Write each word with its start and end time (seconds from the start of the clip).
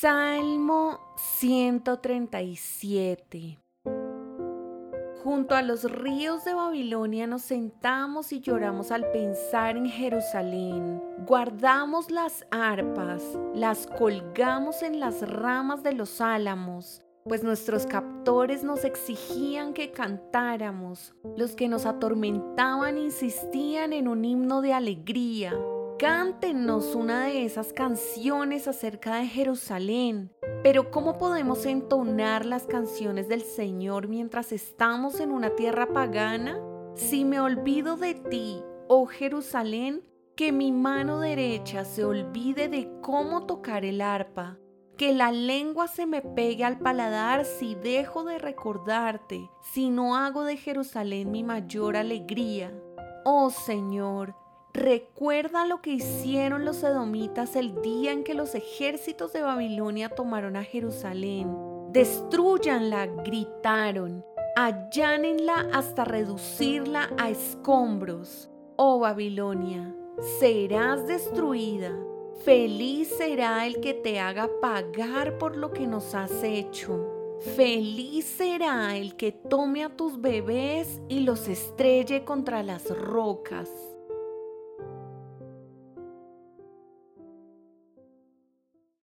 Salmo 0.00 0.98
137 1.16 3.58
Junto 5.22 5.54
a 5.54 5.60
los 5.60 5.92
ríos 5.92 6.42
de 6.46 6.54
Babilonia 6.54 7.26
nos 7.26 7.42
sentamos 7.42 8.32
y 8.32 8.40
lloramos 8.40 8.92
al 8.92 9.10
pensar 9.10 9.76
en 9.76 9.84
Jerusalén. 9.84 11.02
Guardamos 11.26 12.10
las 12.10 12.46
arpas, 12.50 13.22
las 13.54 13.86
colgamos 13.86 14.82
en 14.82 15.00
las 15.00 15.20
ramas 15.28 15.82
de 15.82 15.92
los 15.92 16.22
álamos, 16.22 17.02
pues 17.24 17.44
nuestros 17.44 17.84
captores 17.84 18.64
nos 18.64 18.86
exigían 18.86 19.74
que 19.74 19.92
cantáramos. 19.92 21.14
Los 21.36 21.54
que 21.54 21.68
nos 21.68 21.84
atormentaban 21.84 22.96
insistían 22.96 23.92
en 23.92 24.08
un 24.08 24.24
himno 24.24 24.62
de 24.62 24.72
alegría. 24.72 25.52
Cántenos 26.00 26.94
una 26.94 27.26
de 27.26 27.44
esas 27.44 27.74
canciones 27.74 28.66
acerca 28.66 29.16
de 29.16 29.26
Jerusalén. 29.26 30.32
Pero 30.62 30.90
¿cómo 30.90 31.18
podemos 31.18 31.66
entonar 31.66 32.46
las 32.46 32.62
canciones 32.62 33.28
del 33.28 33.42
Señor 33.42 34.08
mientras 34.08 34.50
estamos 34.50 35.20
en 35.20 35.30
una 35.30 35.50
tierra 35.56 35.92
pagana? 35.92 36.58
Si 36.94 37.26
me 37.26 37.38
olvido 37.38 37.98
de 37.98 38.14
ti, 38.14 38.62
oh 38.88 39.04
Jerusalén, 39.04 40.02
que 40.36 40.52
mi 40.52 40.72
mano 40.72 41.20
derecha 41.20 41.84
se 41.84 42.02
olvide 42.02 42.68
de 42.68 42.90
cómo 43.02 43.44
tocar 43.44 43.84
el 43.84 44.00
arpa, 44.00 44.56
que 44.96 45.12
la 45.12 45.30
lengua 45.32 45.86
se 45.86 46.06
me 46.06 46.22
pegue 46.22 46.64
al 46.64 46.78
paladar 46.78 47.44
si 47.44 47.74
dejo 47.74 48.24
de 48.24 48.38
recordarte, 48.38 49.50
si 49.74 49.90
no 49.90 50.16
hago 50.16 50.44
de 50.44 50.56
Jerusalén 50.56 51.30
mi 51.30 51.44
mayor 51.44 51.94
alegría. 51.98 52.72
Oh 53.26 53.50
Señor, 53.50 54.34
Recuerda 54.72 55.66
lo 55.66 55.82
que 55.82 55.90
hicieron 55.90 56.64
los 56.64 56.84
edomitas 56.84 57.56
el 57.56 57.82
día 57.82 58.12
en 58.12 58.22
que 58.22 58.34
los 58.34 58.54
ejércitos 58.54 59.32
de 59.32 59.42
Babilonia 59.42 60.10
tomaron 60.10 60.54
a 60.54 60.62
Jerusalén. 60.62 61.52
Destruyanla, 61.90 63.06
gritaron. 63.06 64.24
Allánenla 64.54 65.68
hasta 65.72 66.04
reducirla 66.04 67.10
a 67.18 67.30
escombros. 67.30 68.48
Oh 68.76 69.00
Babilonia, 69.00 69.92
serás 70.38 71.06
destruida. 71.08 71.92
Feliz 72.44 73.08
será 73.18 73.66
el 73.66 73.80
que 73.80 73.92
te 73.92 74.20
haga 74.20 74.48
pagar 74.62 75.36
por 75.38 75.56
lo 75.56 75.72
que 75.72 75.86
nos 75.86 76.14
has 76.14 76.44
hecho. 76.44 77.38
Feliz 77.56 78.24
será 78.24 78.96
el 78.96 79.16
que 79.16 79.32
tome 79.32 79.82
a 79.82 79.96
tus 79.96 80.20
bebés 80.20 81.00
y 81.08 81.20
los 81.20 81.48
estrelle 81.48 82.24
contra 82.24 82.62
las 82.62 82.88
rocas. 82.96 83.68